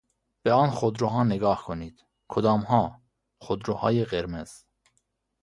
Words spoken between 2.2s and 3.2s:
کدامها؟